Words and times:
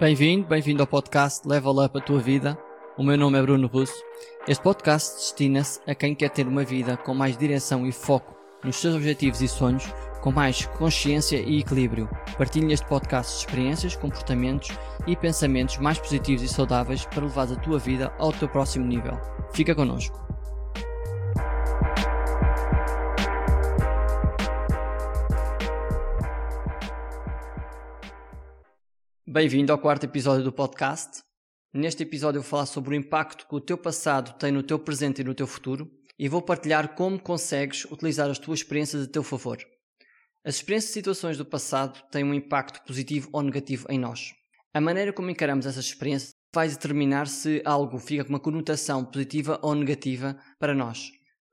Bem-vindo, 0.00 0.46
bem-vindo 0.46 0.80
ao 0.80 0.86
podcast 0.86 1.46
Level 1.48 1.84
Up 1.84 1.98
a 1.98 2.00
Tua 2.00 2.20
Vida. 2.20 2.56
O 2.96 3.02
meu 3.02 3.18
nome 3.18 3.36
é 3.36 3.42
Bruno 3.42 3.66
Russo. 3.66 4.00
Este 4.46 4.62
podcast 4.62 5.16
destina-se 5.16 5.80
a 5.88 5.94
quem 5.94 6.14
quer 6.14 6.30
ter 6.30 6.46
uma 6.46 6.62
vida 6.62 6.96
com 6.96 7.12
mais 7.14 7.36
direção 7.36 7.84
e 7.84 7.90
foco 7.90 8.32
nos 8.62 8.76
seus 8.76 8.94
objetivos 8.94 9.42
e 9.42 9.48
sonhos, 9.48 9.92
com 10.20 10.30
mais 10.30 10.66
consciência 10.66 11.38
e 11.38 11.58
equilíbrio. 11.58 12.08
Partilho 12.36 12.68
neste 12.68 12.86
podcast 12.86 13.38
experiências, 13.38 13.96
comportamentos 13.96 14.70
e 15.04 15.16
pensamentos 15.16 15.78
mais 15.78 15.98
positivos 15.98 16.44
e 16.44 16.48
saudáveis 16.48 17.04
para 17.04 17.24
levar 17.24 17.52
a 17.52 17.56
tua 17.56 17.80
vida 17.80 18.12
ao 18.20 18.32
teu 18.32 18.48
próximo 18.48 18.86
nível. 18.86 19.18
Fica 19.52 19.74
connosco. 19.74 20.27
Bem-vindo 29.30 29.70
ao 29.70 29.78
quarto 29.78 30.04
episódio 30.04 30.42
do 30.42 30.50
podcast. 30.50 31.22
Neste 31.70 32.02
episódio 32.02 32.40
vou 32.40 32.48
falar 32.48 32.64
sobre 32.64 32.94
o 32.94 32.98
impacto 32.98 33.46
que 33.46 33.54
o 33.54 33.60
teu 33.60 33.76
passado 33.76 34.32
tem 34.38 34.50
no 34.50 34.62
teu 34.62 34.78
presente 34.78 35.20
e 35.20 35.24
no 35.24 35.34
teu 35.34 35.46
futuro 35.46 35.86
e 36.18 36.26
vou 36.30 36.40
partilhar 36.40 36.94
como 36.94 37.20
consegues 37.20 37.84
utilizar 37.84 38.30
as 38.30 38.38
tuas 38.38 38.60
experiências 38.60 39.04
a 39.04 39.06
teu 39.06 39.22
favor. 39.22 39.58
As 40.42 40.54
experiências 40.54 40.92
e 40.92 40.94
situações 40.94 41.36
do 41.36 41.44
passado 41.44 42.02
têm 42.10 42.24
um 42.24 42.32
impacto 42.32 42.82
positivo 42.86 43.28
ou 43.30 43.42
negativo 43.42 43.84
em 43.90 43.98
nós. 43.98 44.32
A 44.72 44.80
maneira 44.80 45.12
como 45.12 45.28
encaramos 45.28 45.66
essas 45.66 45.84
experiências 45.84 46.32
vai 46.54 46.66
determinar 46.66 47.26
se 47.26 47.60
algo 47.66 47.98
fica 47.98 48.24
com 48.24 48.30
uma 48.30 48.40
conotação 48.40 49.04
positiva 49.04 49.60
ou 49.62 49.74
negativa 49.74 50.38
para 50.58 50.74
nós. 50.74 51.10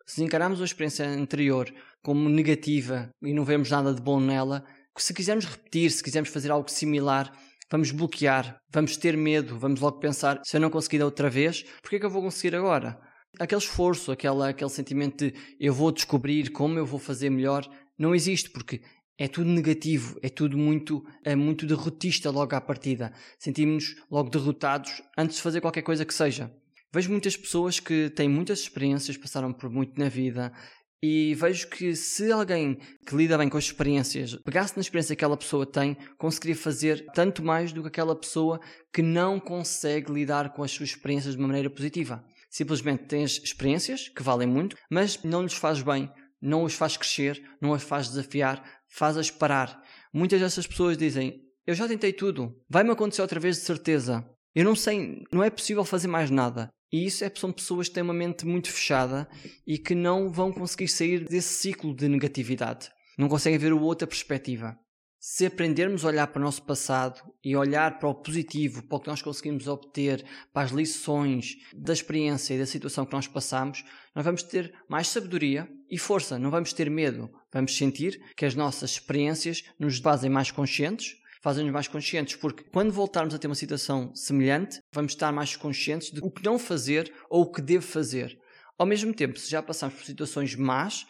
Se 0.08 0.24
encaramos 0.24 0.62
uma 0.62 0.66
experiência 0.66 1.06
anterior 1.06 1.70
como 2.02 2.30
negativa 2.30 3.10
e 3.22 3.34
não 3.34 3.44
vemos 3.44 3.70
nada 3.70 3.94
de 3.94 4.02
bom 4.02 4.22
nela, 4.22 4.64
se 4.98 5.14
quisermos 5.14 5.44
repetir, 5.44 5.92
se 5.92 6.02
quisermos 6.02 6.30
fazer 6.30 6.52
algo 6.52 6.72
similar, 6.72 7.30
vamos 7.70 7.92
bloquear, 7.92 8.60
vamos 8.70 8.98
ter 8.98 9.18
medo, 9.18 9.58
vamos 9.58 9.80
logo 9.80 10.00
pensar: 10.00 10.42
se 10.44 10.58
eu 10.58 10.62
não 10.62 10.70
conseguir 10.70 11.04
outra 11.04 11.30
vez, 11.30 11.64
por 11.82 11.90
que 11.90 11.96
é 11.98 12.00
que 12.00 12.06
eu 12.06 12.10
vou 12.10 12.22
conseguir 12.22 12.56
agora? 12.56 13.00
Aquele 13.40 13.62
esforço, 13.62 14.12
aquela, 14.12 14.50
aquele 14.50 14.70
sentimento 14.70 15.26
de 15.26 15.34
eu 15.60 15.74
vou 15.74 15.92
descobrir 15.92 16.52
como 16.52 16.80
eu 16.80 16.86
vou 16.86 17.00
fazer 17.00 17.30
melhor, 17.30 17.68
não 17.98 18.16
existe, 18.16 18.50
porque 18.50 18.82
é 19.18 19.28
tudo 19.28 19.50
negativo, 19.50 20.18
é 20.22 20.30
tudo 20.30 20.58
muito, 20.58 21.06
é 21.24 21.36
muito 21.36 21.66
derrotista 21.66 22.30
logo 22.30 22.56
à 22.56 22.62
partida. 22.62 23.14
Sentimos-nos 23.40 23.96
logo 24.10 24.30
derrotados 24.30 25.02
antes 25.18 25.38
de 25.38 25.42
fazer 25.42 25.62
qualquer 25.62 25.82
coisa 25.82 26.06
que 26.06 26.14
seja. 26.14 26.52
Vejo 26.94 27.12
muitas 27.12 27.36
pessoas 27.36 27.80
que 27.80 28.10
têm 28.10 28.30
muitas 28.30 28.60
experiências, 28.60 29.18
passaram 29.18 29.52
por 29.52 29.70
muito 29.70 30.00
na 30.00 30.08
vida 30.08 30.54
e 31.02 31.36
vejo 31.36 31.68
que 31.68 31.96
se 31.96 32.32
alguém 32.32 32.78
que 33.06 33.16
lida 33.16 33.38
bem 33.38 33.50
com 33.50 33.58
as 33.58 33.66
experiências 33.66 34.36
pegasse 34.44 34.76
na 34.76 34.82
experiência 34.82 35.16
que 35.16 35.24
aquela 35.24 35.38
pessoa 35.38 35.66
tem, 35.66 35.98
conseguiria 36.18 36.56
fazer 36.56 37.06
tanto 37.14 37.44
mais 37.44 37.72
do 37.72 37.82
que 37.82 37.88
aquela 37.88 38.16
pessoa 38.16 38.60
que 38.94 39.02
não 39.02 39.40
consegue 39.40 40.12
lidar 40.12 40.54
com 40.54 40.64
as 40.64 40.72
suas 40.72 40.90
experiências 40.90 41.34
de 41.34 41.40
uma 41.40 41.48
maneira 41.48 41.70
positiva. 41.70 42.24
Simplesmente 42.50 43.06
tens 43.06 43.42
experiências 43.44 44.08
que 44.10 44.24
valem 44.24 44.48
muito, 44.48 44.78
mas 44.90 45.22
não 45.24 45.44
lhes 45.44 45.54
faz 45.54 45.82
bem, 45.82 46.10
não 46.42 46.64
os 46.64 46.74
faz 46.74 46.96
crescer, 46.96 47.42
não 47.62 47.74
as 47.74 47.84
faz 47.84 48.08
desafiar, 48.08 48.64
faz-as 48.88 49.30
parar. 49.30 49.82
Muitas 50.14 50.40
dessas 50.40 50.66
pessoas 50.66 50.98
dizem: 50.98 51.42
Eu 51.68 51.76
já 51.76 51.88
tentei 51.88 52.14
tudo, 52.14 52.56
vai-me 52.70 52.92
acontecer 52.92 53.22
outra 53.22 53.40
vez 53.40 53.58
de 53.58 53.64
certeza. 53.64 54.26
Eu 54.54 54.64
não 54.64 54.76
sei, 54.76 55.22
não 55.34 55.44
é 55.44 55.50
possível 55.50 55.84
fazer 55.84 56.08
mais 56.08 56.30
nada. 56.32 56.70
E 56.96 57.06
isso 57.06 57.26
é, 57.26 57.32
são 57.36 57.52
pessoas 57.52 57.90
que 57.90 57.96
têm 57.96 58.04
uma 58.04 58.14
mente 58.14 58.46
muito 58.46 58.72
fechada 58.72 59.28
e 59.68 59.78
que 59.78 59.94
não 59.94 60.32
vão 60.32 60.50
conseguir 60.50 60.88
sair 60.88 61.28
desse 61.28 61.54
ciclo 61.56 61.94
de 61.94 62.08
negatividade. 62.08 62.90
Não 63.18 63.28
conseguem 63.28 63.60
ver 63.60 63.74
outra 63.74 64.08
perspectiva. 64.08 64.80
Se 65.20 65.46
aprendermos 65.46 66.06
a 66.06 66.08
olhar 66.08 66.28
para 66.28 66.40
o 66.40 66.46
nosso 66.46 66.64
passado 66.64 67.20
e 67.44 67.54
olhar 67.54 68.00
para 68.00 68.08
o 68.08 68.16
positivo, 68.16 68.82
para 68.82 68.96
o 68.96 69.02
que 69.02 69.10
nós 69.10 69.22
conseguimos 69.22 69.68
obter, 69.68 70.24
para 70.54 70.64
as 70.64 70.72
lições 70.72 71.58
da 71.76 71.92
experiência 71.92 72.54
e 72.54 72.60
da 72.60 72.66
situação 72.66 73.06
que 73.06 73.12
nós 73.12 73.28
passamos, 73.28 73.84
nós 74.16 74.24
vamos 74.24 74.44
ter 74.44 74.74
mais 74.88 75.10
sabedoria 75.10 75.68
e 75.92 75.98
força, 75.98 76.40
não 76.40 76.50
vamos 76.50 76.72
ter 76.72 76.90
medo. 76.90 77.30
Vamos 77.52 77.76
sentir 77.76 78.22
que 78.38 78.46
as 78.46 78.56
nossas 78.56 78.92
experiências 78.92 79.66
nos 79.78 79.98
fazem 79.98 80.30
mais 80.30 80.50
conscientes, 80.50 81.18
fazem-nos 81.46 81.72
mais 81.72 81.88
conscientes, 81.88 82.36
porque 82.36 82.64
quando 82.74 82.92
voltarmos 82.92 83.32
a 83.36 83.38
ter 83.38 83.46
uma 83.46 83.54
situação 83.54 84.12
semelhante, 84.16 84.82
vamos 84.92 85.12
estar 85.12 85.32
mais 85.32 85.56
conscientes 85.56 86.10
de 86.12 86.20
o 86.24 86.32
que 86.32 86.44
não 86.44 86.58
fazer 86.58 87.14
ou 87.30 87.44
o 87.44 87.52
que 87.52 87.62
devo 87.62 87.86
fazer. 87.86 88.36
Ao 88.80 88.86
mesmo 88.88 89.14
tempo, 89.14 89.38
se 89.38 89.52
já 89.52 89.62
passamos 89.62 89.94
por 89.94 90.04
situações 90.04 90.56
más, 90.56 91.06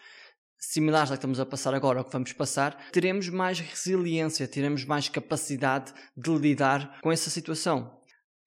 similares 0.60 1.10
à 1.10 1.14
que 1.14 1.20
estamos 1.20 1.40
a 1.40 1.46
passar 1.46 1.74
agora 1.74 2.00
ou 2.00 2.04
que 2.04 2.12
vamos 2.12 2.34
passar, 2.34 2.76
teremos 2.92 3.30
mais 3.30 3.62
resiliência, 3.62 4.46
teremos 4.46 4.84
mais 4.84 5.08
capacidade 5.08 5.94
de 6.18 6.38
lidar 6.38 7.00
com 7.00 7.10
essa 7.10 7.30
situação. 7.30 7.98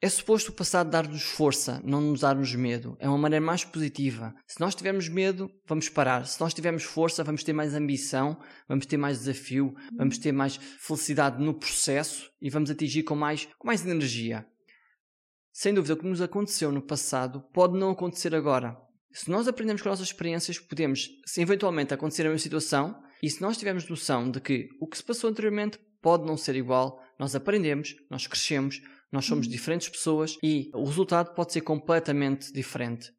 É 0.01 0.09
suposto 0.09 0.53
o 0.53 0.55
passado 0.55 0.91
dar-nos 0.91 1.25
força, 1.25 1.83
não 1.85 2.01
nos 2.01 2.21
dar-nos 2.21 2.55
medo. 2.55 2.97
É 3.01 3.09
uma 3.09 3.19
maneira 3.19 3.45
mais 3.45 3.65
positiva. 3.65 4.33
Se 4.47 4.61
nós 4.61 4.77
tivermos 4.77 5.09
medo, 5.09 5.51
vamos 5.67 5.89
parar. 5.89 6.25
Se 6.25 6.41
nós 6.41 6.55
tivermos 6.55 6.85
força, 6.85 7.25
vamos 7.25 7.43
ter 7.43 7.53
mais 7.53 7.75
ambição, 7.75 8.39
vamos 8.69 8.87
ter 8.87 8.97
mais 8.97 9.19
desafio, 9.19 9.75
vamos 9.97 10.17
ter 10.17 10.31
mais 10.31 10.55
felicidade 10.57 11.43
no 11.43 11.53
processo 11.53 12.31
e 12.41 12.49
vamos 12.49 12.71
atingir 12.71 13.03
com 13.03 13.17
mais, 13.17 13.49
com 13.59 13.67
mais 13.67 13.85
energia. 13.85 14.47
Sem 15.53 15.75
dúvida, 15.75 15.95
o 15.95 15.97
que 15.97 16.07
nos 16.07 16.23
aconteceu 16.23 16.71
no 16.71 16.81
passado 16.81 17.43
pode 17.53 17.77
não 17.77 17.91
acontecer 17.91 18.33
agora. 18.37 18.77
Se 19.11 19.29
nós 19.29 19.49
aprendemos 19.49 19.83
com 19.83 19.89
as 19.89 19.95
nossas 19.95 20.07
experiências, 20.07 20.61
podemos, 20.61 21.09
se 21.27 21.41
eventualmente 21.41 21.93
acontecer 21.93 22.23
a 22.23 22.27
mesma 22.27 22.39
situação, 22.39 23.03
e 23.21 23.29
se 23.29 23.43
nós 23.43 23.57
tivermos 23.57 23.89
noção 23.89 24.31
de 24.31 24.41
que 24.41 24.69
o 24.81 24.87
que 24.87 24.97
se 24.97 25.03
passou 25.03 25.29
anteriormente 25.29 25.81
pode 26.01 26.25
não 26.25 26.37
ser 26.37 26.55
igual, 26.55 27.03
nós 27.19 27.35
aprendemos, 27.35 27.97
nós 28.09 28.29
crescemos, 28.29 28.81
nós 29.13 29.25
somos 29.25 29.47
uhum. 29.47 29.53
diferentes 29.53 29.89
pessoas 29.89 30.37
e 30.43 30.71
o 30.75 30.85
resultado 30.85 31.35
pode 31.35 31.53
ser 31.53 31.63
completamente 31.63 32.53
diferente. 32.53 33.11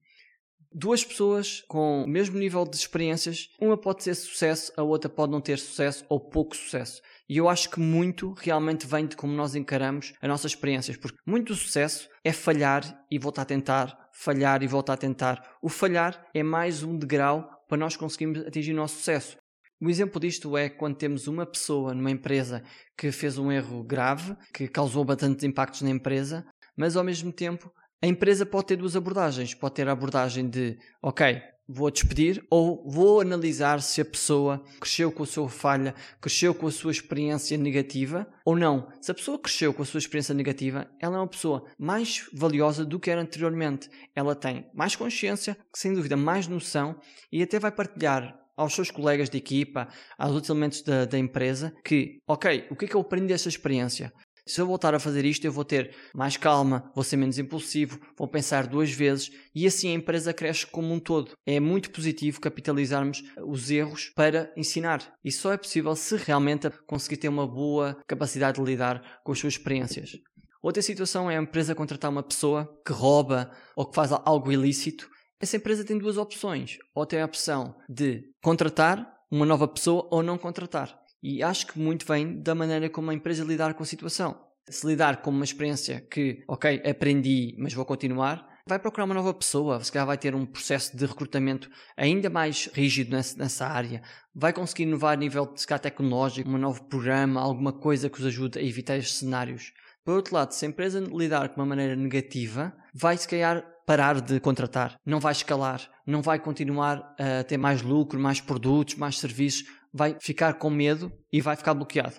Duas 0.72 1.04
pessoas 1.04 1.64
com 1.68 2.04
o 2.04 2.08
mesmo 2.08 2.38
nível 2.38 2.64
de 2.64 2.76
experiências, 2.76 3.48
uma 3.60 3.76
pode 3.76 4.04
ter 4.04 4.14
sucesso, 4.14 4.72
a 4.78 4.84
outra 4.84 5.10
pode 5.10 5.32
não 5.32 5.42
ter 5.42 5.58
sucesso 5.58 6.06
ou 6.08 6.20
pouco 6.20 6.56
sucesso. 6.56 7.02
E 7.28 7.38
eu 7.38 7.50
acho 7.50 7.72
que 7.72 7.80
muito 7.80 8.34
realmente 8.34 8.86
vem 8.86 9.08
de 9.08 9.16
como 9.16 9.34
nós 9.34 9.56
encaramos 9.56 10.14
as 10.22 10.30
nossas 10.30 10.52
experiências, 10.52 10.96
porque 10.96 11.18
muito 11.26 11.56
sucesso 11.56 12.08
é 12.24 12.32
falhar 12.32 13.04
e 13.10 13.18
voltar 13.18 13.42
a 13.42 13.46
tentar, 13.46 14.10
falhar 14.14 14.62
e 14.62 14.68
voltar 14.68 14.94
a 14.94 14.98
tentar. 14.98 15.58
O 15.60 15.70
falhar 15.70 16.24
é 16.36 16.44
mais 16.44 16.84
um 16.84 16.96
degrau 16.96 17.50
para 17.68 17.78
nós 17.78 17.96
conseguirmos 17.96 18.46
atingir 18.46 18.74
o 18.74 18.76
nosso 18.76 18.98
sucesso. 18.98 19.38
Um 19.82 19.90
exemplo 19.90 20.20
disto 20.20 20.58
é 20.58 20.68
quando 20.68 20.98
temos 20.98 21.28
uma 21.28 21.46
pessoa 21.46 21.94
numa 21.94 22.12
empresa 22.12 22.62
que 22.98 23.12
fez 23.12 23.38
um 23.38 23.50
erro 23.50 23.82
grave, 23.82 24.36
que 24.54 24.68
causou 24.68 25.06
bastantes 25.06 25.46
impactos 25.46 25.82
na 25.82 25.90
empresa, 25.90 26.46
mas 26.76 26.98
ao 26.98 27.04
mesmo 27.04 27.32
tempo 27.32 27.72
a 28.02 28.08
empresa 28.08 28.46
pode 28.46 28.68
ter 28.68 28.76
duas 28.76 28.96
abordagens. 28.96 29.54
Pode 29.54 29.76
ter 29.76 29.88
a 29.88 29.94
abordagem 29.94 30.50
de, 30.50 30.78
ok, 31.02 31.42
vou 31.68 31.92
despedir, 31.92 32.44
ou 32.50 32.90
vou 32.90 33.22
analisar 33.22 33.82
se 33.82 34.02
a 34.02 34.06
pessoa 34.06 34.64
cresceu 34.82 35.12
com 35.12 35.24
a 35.24 35.26
sua 35.26 35.48
falha, 35.48 35.94
cresceu 36.20 36.54
com 36.54 36.66
a 36.68 36.72
sua 36.72 36.92
experiência 36.92 37.58
negativa, 37.58 38.28
ou 38.44 38.56
não. 38.56 38.88
Se 39.00 39.12
a 39.12 39.14
pessoa 39.14 39.38
cresceu 39.38 39.74
com 39.74 39.84
a 39.84 39.86
sua 39.86 40.00
experiência 40.00 40.34
negativa, 40.34 40.90
ela 41.00 41.18
é 41.18 41.20
uma 41.20 41.28
pessoa 41.28 41.64
mais 41.78 42.28
valiosa 42.34 42.84
do 42.84 43.00
que 43.00 43.12
era 43.12 43.22
anteriormente. 43.22 43.90
Ela 44.16 44.36
tem 44.36 44.70
mais 44.74 44.96
consciência, 44.96 45.56
sem 45.76 45.94
dúvida 45.94 46.18
mais 46.18 46.48
noção, 46.48 47.00
e 47.32 47.44
até 47.44 47.60
vai 47.60 47.72
partilhar 47.72 48.39
aos 48.60 48.76
seus 48.76 48.92
colegas 48.92 49.30
de 49.30 49.38
equipa, 49.38 49.88
aos 50.18 50.34
outros 50.34 50.50
elementos 50.50 50.82
da, 50.82 51.06
da 51.06 51.18
empresa, 51.18 51.74
que, 51.84 52.20
ok, 52.28 52.68
o 52.70 52.76
que 52.76 52.86
é 52.86 52.88
que 52.90 52.96
eu 52.96 53.02
aprendi 53.02 53.28
desta 53.28 53.48
experiência? 53.48 54.12
Se 54.46 54.60
eu 54.60 54.66
voltar 54.66 54.94
a 54.96 55.00
fazer 55.00 55.26
isto, 55.26 55.46
eu 55.46 55.52
vou 55.52 55.64
ter 55.64 55.96
mais 56.14 56.36
calma, 56.36 56.92
vou 56.96 57.04
ser 57.04 57.18
menos 57.18 57.38
impulsivo, 57.38 58.00
vou 58.18 58.28
pensar 58.28 58.68
duas 58.68 58.92
vezes 58.92 59.30
e 59.54 59.66
assim 59.68 59.92
a 59.92 59.94
empresa 59.94 60.34
cresce 60.34 60.66
como 60.66 60.92
um 60.92 61.00
todo. 61.00 61.34
É 61.46 61.60
muito 61.60 61.92
positivo 61.92 62.42
capitalizarmos 62.42 63.22
os 63.46 63.70
erros 63.70 64.12
para 64.16 64.52
ensinar. 64.58 65.14
E 65.24 65.32
só 65.32 65.54
é 65.54 65.58
possível 65.58 65.96
se 65.96 66.18
realmente 66.18 66.70
conseguir 66.88 67.18
ter 67.18 67.30
uma 67.30 67.48
boa 67.48 67.96
capacidade 68.08 68.60
de 68.60 68.66
lidar 68.66 69.20
com 69.24 69.32
as 69.32 69.40
suas 69.40 69.54
experiências. 69.54 70.14
Outra 70.62 70.82
situação 70.82 71.30
é 71.30 71.38
a 71.38 71.42
empresa 71.42 71.76
contratar 71.76 72.10
uma 72.12 72.24
pessoa 72.24 72.68
que 72.86 72.92
rouba 72.92 73.52
ou 73.76 73.88
que 73.88 73.96
faz 73.96 74.12
algo 74.12 74.52
ilícito 74.52 75.08
essa 75.40 75.58
empresa 75.58 75.86
tem 75.86 75.98
duas 75.98 76.18
opções. 76.18 76.78
Ou 76.94 77.06
tem 77.06 77.22
a 77.22 77.26
opção 77.26 77.76
de 77.88 78.24
contratar 78.42 79.20
uma 79.32 79.46
nova 79.46 79.68
pessoa 79.68 80.08
ou 80.12 80.22
não 80.22 80.38
contratar. 80.38 81.00
E 81.22 81.44
acho 81.44 81.68
que 81.68 81.80
muito 81.80 82.06
vem 82.06 82.42
da 82.42 82.56
maneira 82.56 82.90
como 82.90 83.12
a 83.12 83.14
empresa 83.14 83.44
lidar 83.44 83.74
com 83.74 83.84
a 83.84 83.86
situação. 83.86 84.40
Se 84.70 84.86
lidar 84.86 85.22
com 85.22 85.30
uma 85.30 85.44
experiência 85.44 86.02
que, 86.02 86.44
ok, 86.48 86.82
aprendi, 86.86 87.56
mas 87.58 87.74
vou 87.74 87.86
continuar, 87.86 88.48
vai 88.68 88.78
procurar 88.78 89.06
uma 89.06 89.16
nova 89.16 89.34
pessoa, 89.34 89.84
se 89.84 89.92
calhar 89.92 90.06
vai 90.06 90.18
ter 90.18 90.36
um 90.36 90.46
processo 90.46 90.96
de 90.96 91.06
recrutamento 91.06 91.70
ainda 91.98 92.30
mais 92.30 92.70
rígido 92.72 93.12
nessa, 93.12 93.38
nessa 93.38 93.66
área, 93.66 94.02
vai 94.34 94.54
conseguir 94.54 94.84
inovar 94.84 95.14
a 95.14 95.18
nível 95.18 95.48
de 95.48 95.66
tecnológico, 95.80 96.50
um 96.50 96.58
novo 96.58 96.84
programa, 96.84 97.42
alguma 97.42 97.74
coisa 97.74 98.10
que 98.10 98.20
os 98.20 98.26
ajude 98.28 98.60
a 98.60 98.62
evitar 98.62 98.96
estes 98.96 99.18
cenários. 99.18 99.74
Por 100.06 100.16
outro 100.16 100.36
lado, 100.36 100.52
se 100.52 100.66
a 100.66 100.70
empresa 100.70 101.00
lidar 101.00 101.50
com 101.50 101.62
uma 101.62 101.68
maneira 101.68 101.96
negativa, 101.96 102.74
vai 102.94 103.18
se 103.18 103.28
calhar 103.28 103.66
parar 103.90 104.22
de 104.22 104.40
contratar, 104.40 105.00
não 105.04 105.20
vai 105.20 105.32
escalar, 105.32 105.82
não 106.06 106.22
vai 106.22 106.38
continuar 106.38 107.16
a 107.20 107.44
ter 107.44 107.58
mais 107.58 107.82
lucro, 107.82 108.20
mais 108.20 108.40
produtos, 108.40 108.94
mais 108.94 109.18
serviços, 109.18 109.64
vai 109.92 110.16
ficar 110.22 110.60
com 110.60 110.70
medo 110.70 111.12
e 111.34 111.42
vai 111.42 111.56
ficar 111.56 111.74
bloqueado. 111.74 112.14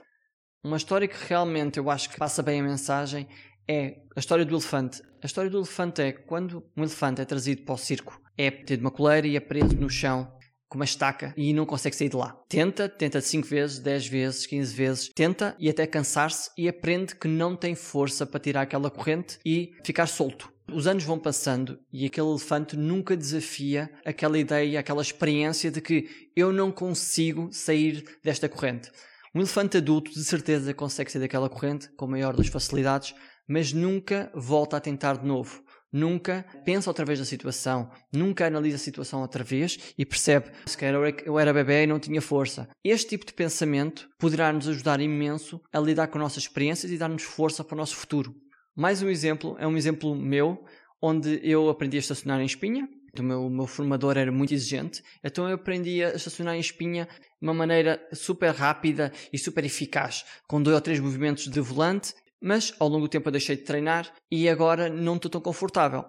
Uma 0.65 0.77
história 0.77 1.07
que 1.07 1.15
realmente 1.29 1.79
eu 1.79 1.89
acho 1.89 2.11
que 2.11 2.19
passa 2.19 2.43
bem 2.43 2.59
a 2.59 2.65
mensagem 2.65 3.29
é 3.69 3.99
a 4.17 4.19
história 4.19 4.45
do 4.45 4.53
elefante. 4.53 5.01
A 5.23 5.27
história 5.27 5.49
do 5.49 5.59
elefante 5.59 6.03
é 6.03 6.11
quando 6.11 6.69
um 6.77 6.83
elefante 6.83 7.21
é 7.21 7.25
trazido 7.25 7.63
para 7.63 7.77
o 7.77 7.79
circo, 7.79 8.21
é 8.37 8.51
tido 8.51 8.81
uma 8.81 8.91
coleira 8.91 9.29
e 9.29 9.37
é 9.37 9.41
preso 9.41 9.77
no 9.77 9.89
chão 9.89 10.29
com 10.69 10.77
uma 10.77 10.85
estaca 10.85 11.33
e 11.37 11.53
não 11.53 11.65
consegue 11.65 11.95
sair 11.95 12.09
de 12.09 12.17
lá. 12.17 12.37
Tenta, 12.49 12.89
tenta 12.89 13.21
5 13.21 13.47
vezes, 13.47 13.79
10 13.79 14.09
vezes, 14.09 14.47
15 14.47 14.75
vezes, 14.75 15.09
tenta 15.15 15.55
e 15.57 15.71
até 15.71 15.87
cansar-se 15.87 16.51
e 16.59 16.69
aprende 16.69 17.15
que 17.15 17.29
não 17.29 17.55
tem 17.55 17.77
força 17.77 18.27
para 18.27 18.41
tirar 18.41 18.63
aquela 18.63 18.91
corrente 18.91 19.39
e 19.47 19.71
ficar 19.85 20.09
solto. 20.09 20.53
Os 20.73 20.87
anos 20.87 21.05
vão 21.05 21.19
passando 21.19 21.79
e 21.93 22.07
aquele 22.07 22.29
elefante 22.29 22.77
nunca 22.77 23.17
desafia 23.17 23.91
aquela 24.05 24.39
ideia, 24.39 24.79
aquela 24.79 25.03
experiência 25.03 25.71
de 25.71 25.81
que 25.81 26.09
eu 26.37 26.53
não 26.53 26.71
consigo 26.71 27.49
sair 27.53 28.05
desta 28.23 28.49
corrente. 28.49 28.91
Um 29.35 29.41
elefante 29.41 29.77
adulto 29.77 30.13
de 30.13 30.25
certeza 30.25 30.75
consegue 30.75 31.11
sair 31.11 31.23
daquela 31.23 31.49
corrente 31.49 31.89
com 31.97 32.05
a 32.05 32.09
maior 32.09 32.37
das 32.37 32.49
facilidades, 32.49 33.15
mas 33.49 33.73
nunca 33.73 34.31
volta 34.35 34.77
a 34.77 34.81
tentar 34.81 35.19
de 35.19 35.27
novo. 35.27 35.63
Nunca 35.93 36.47
pensa 36.65 36.89
outra 36.89 37.05
vez 37.05 37.19
na 37.19 37.25
situação, 37.25 37.91
nunca 38.13 38.47
analisa 38.47 38.77
a 38.77 38.79
situação 38.79 39.23
outra 39.23 39.43
vez 39.43 39.93
e 39.99 40.07
percebe 40.07 40.53
se 40.67 40.77
eu 41.25 41.39
era 41.39 41.53
bebê 41.53 41.83
e 41.83 41.87
não 41.87 41.99
tinha 41.99 42.23
força. 42.23 42.69
Este 42.85 43.11
tipo 43.11 43.27
de 43.27 43.33
pensamento 43.33 44.09
poderá 44.19 44.53
nos 44.53 44.69
ajudar 44.69 45.01
imenso 45.01 45.61
a 45.73 45.81
lidar 45.81 46.07
com 46.07 46.19
nossas 46.19 46.45
experiências 46.45 46.93
e 46.93 46.99
dar-nos 46.99 47.25
força 47.25 47.65
para 47.65 47.75
o 47.75 47.79
nosso 47.79 47.97
futuro. 47.97 48.33
Mais 48.81 49.03
um 49.03 49.11
exemplo 49.11 49.57
é 49.59 49.67
um 49.67 49.77
exemplo 49.77 50.15
meu, 50.15 50.65
onde 51.03 51.39
eu 51.43 51.69
aprendi 51.69 51.99
a 51.99 52.01
estacionar 52.01 52.41
em 52.41 52.47
espinha. 52.47 52.89
O 53.19 53.23
meu, 53.23 53.51
meu 53.51 53.67
formador 53.67 54.17
era 54.17 54.33
muito 54.33 54.55
exigente, 54.55 55.03
então 55.23 55.47
eu 55.47 55.57
aprendi 55.57 56.03
a 56.03 56.15
estacionar 56.15 56.55
em 56.55 56.61
espinha 56.61 57.07
de 57.07 57.47
uma 57.47 57.53
maneira 57.53 58.01
super 58.11 58.55
rápida 58.55 59.13
e 59.31 59.37
super 59.37 59.67
eficaz, 59.67 60.25
com 60.49 60.63
dois 60.63 60.77
ou 60.77 60.81
três 60.81 60.99
movimentos 60.99 61.47
de 61.47 61.61
volante 61.61 62.15
mas 62.41 62.73
ao 62.79 62.89
longo 62.89 63.07
do 63.07 63.11
tempo 63.11 63.29
eu 63.29 63.33
deixei 63.33 63.55
de 63.55 63.65
treinar 63.65 64.11
e 64.31 64.49
agora 64.49 64.89
não 64.89 65.17
estou 65.17 65.31
tão 65.31 65.43
confortável. 65.43 66.07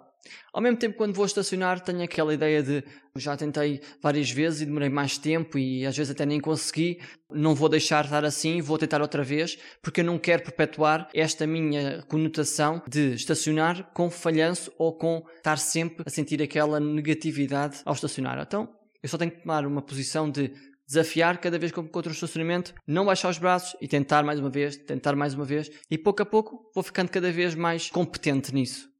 Ao 0.53 0.61
mesmo 0.61 0.77
tempo, 0.77 0.97
quando 0.97 1.15
vou 1.15 1.25
estacionar, 1.25 1.79
tenho 1.79 2.03
aquela 2.03 2.33
ideia 2.33 2.61
de 2.61 2.83
já 3.15 3.35
tentei 3.35 3.81
várias 4.01 4.29
vezes 4.29 4.61
e 4.61 4.65
demorei 4.65 4.89
mais 4.89 5.17
tempo 5.17 5.57
e 5.57 5.85
às 5.85 5.97
vezes 5.97 6.11
até 6.11 6.25
nem 6.25 6.39
consegui, 6.39 6.99
não 7.29 7.55
vou 7.55 7.67
deixar 7.67 8.05
estar 8.05 8.23
assim, 8.23 8.61
vou 8.61 8.77
tentar 8.77 9.01
outra 9.01 9.23
vez, 9.23 9.57
porque 9.81 10.01
eu 10.01 10.05
não 10.05 10.17
quero 10.17 10.43
perpetuar 10.43 11.09
esta 11.13 11.47
minha 11.47 12.03
conotação 12.03 12.81
de 12.87 13.13
estacionar 13.13 13.91
com 13.93 14.09
falhanço 14.09 14.71
ou 14.77 14.97
com 14.97 15.23
estar 15.37 15.57
sempre 15.57 16.03
a 16.05 16.09
sentir 16.09 16.41
aquela 16.41 16.79
negatividade 16.79 17.81
ao 17.85 17.93
estacionar. 17.93 18.39
Então, 18.39 18.69
eu 19.01 19.09
só 19.09 19.17
tenho 19.17 19.31
que 19.31 19.41
tomar 19.41 19.65
uma 19.65 19.81
posição 19.81 20.29
de 20.29 20.51
desafiar 20.87 21.37
cada 21.39 21.57
vez 21.57 21.71
que 21.71 21.79
encontro 21.79 22.11
um 22.11 22.13
estacionamento, 22.13 22.73
não 22.85 23.05
baixar 23.05 23.29
os 23.29 23.37
braços 23.37 23.75
e 23.81 23.87
tentar 23.87 24.23
mais 24.23 24.39
uma 24.39 24.49
vez, 24.49 24.75
tentar 24.75 25.15
mais 25.15 25.33
uma 25.33 25.45
vez, 25.45 25.71
e 25.89 25.97
pouco 25.97 26.21
a 26.21 26.25
pouco 26.25 26.69
vou 26.75 26.83
ficando 26.83 27.09
cada 27.09 27.31
vez 27.31 27.55
mais 27.55 27.89
competente 27.89 28.53
nisso. 28.53 28.90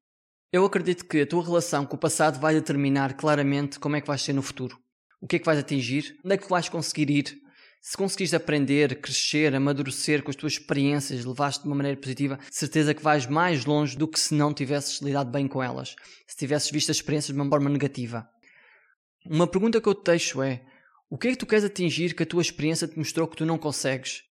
Eu 0.54 0.66
acredito 0.66 1.06
que 1.06 1.22
a 1.22 1.26
tua 1.26 1.42
relação 1.42 1.86
com 1.86 1.96
o 1.96 2.00
passado 2.00 2.38
vai 2.38 2.54
determinar 2.54 3.14
claramente 3.14 3.80
como 3.80 3.96
é 3.96 4.02
que 4.02 4.08
vais 4.08 4.22
ser 4.22 4.34
no 4.34 4.42
futuro. 4.42 4.78
O 5.22 5.26
que 5.26 5.38
é 5.38 5.40
que 5.40 5.46
vais 5.46 5.58
atingir, 5.58 6.18
onde 6.26 6.36
é 6.36 6.38
que 6.38 6.50
vais 6.50 6.68
conseguir 6.68 7.10
ir. 7.10 7.38
Se 7.82 7.96
conseguires 7.96 8.34
aprender, 8.34 9.00
crescer, 9.00 9.56
amadurecer 9.56 10.22
com 10.22 10.30
as 10.30 10.36
tuas 10.36 10.54
experiências, 10.54 11.24
levaste 11.24 11.64
de 11.64 11.70
uma 11.70 11.76
maneira 11.78 11.98
positiva, 11.98 12.38
certeza 12.52 12.94
que 12.94 13.02
vais 13.02 13.26
mais 13.28 13.64
longe 13.64 13.98
do 13.98 14.10
que 14.10 14.20
se 14.20 14.34
não 14.34 14.54
tivesses 14.54 15.00
lidado 15.00 15.32
bem 15.32 15.48
com 15.48 15.64
elas, 15.64 15.96
se 16.28 16.36
tivesses 16.36 16.70
visto 16.70 16.92
as 16.92 16.98
experiências 16.98 17.34
de 17.34 17.42
uma 17.42 17.50
forma 17.50 17.70
negativa. 17.70 18.28
Uma 19.26 19.48
pergunta 19.48 19.80
que 19.80 19.88
eu 19.88 19.96
te 19.96 20.04
deixo 20.04 20.42
é: 20.42 20.66
o 21.10 21.18
que 21.18 21.30
é 21.30 21.32
que 21.32 21.38
tu 21.38 21.46
queres 21.46 21.64
atingir 21.64 22.14
que 22.14 22.24
a 22.24 22.26
tua 22.26 22.42
experiência 22.42 22.90
te 22.90 22.98
mostrou 22.98 23.26
que 23.26 23.38
tu 23.38 23.46
não 23.46 23.58
consegues? 23.58 24.24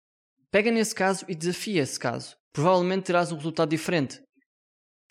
Pega 0.51 0.69
nesse 0.69 0.93
caso 0.93 1.23
e 1.29 1.33
desafia 1.33 1.81
esse 1.81 1.97
caso. 1.97 2.35
Provavelmente 2.51 3.05
terás 3.05 3.31
um 3.31 3.37
resultado 3.37 3.69
diferente. 3.69 4.19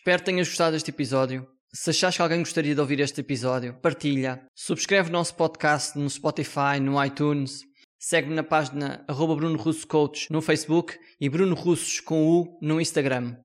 Espero 0.09 0.21
que 0.21 0.31
tenhas 0.31 0.49
gostado 0.49 0.73
deste 0.73 0.89
episódio. 0.89 1.47
Se 1.71 1.91
achas 1.91 2.17
que 2.17 2.23
alguém 2.23 2.39
gostaria 2.39 2.75
de 2.75 2.81
ouvir 2.81 2.99
este 2.99 3.21
episódio, 3.21 3.75
partilha. 3.75 4.43
Subscreve 4.55 5.11
o 5.11 5.13
nosso 5.13 5.35
podcast 5.35 5.99
no 5.99 6.09
Spotify, 6.09 6.81
no 6.81 7.05
iTunes. 7.05 7.61
Segue-me 7.99 8.35
na 8.35 8.43
página 8.43 9.05
arroba 9.07 9.37
Bruno 9.37 9.59
Russo 9.59 9.87
Coach 9.87 10.33
no 10.33 10.41
Facebook 10.41 10.99
e 11.21 11.29
Bruno 11.29 11.55
Russos 11.55 12.01
com 12.01 12.27
U 12.27 12.59
no 12.63 12.81
Instagram. 12.81 13.37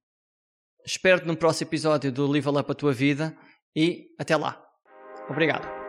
Espero-te 0.86 1.28
no 1.28 1.36
próximo 1.36 1.68
episódio 1.68 2.14
do 2.14 2.26
Live 2.28 2.48
Up 2.48 2.72
a 2.72 2.74
Tua 2.74 2.94
Vida 2.94 3.36
e 3.76 4.16
até 4.18 4.38
lá. 4.38 4.66
Obrigado. 5.30 5.83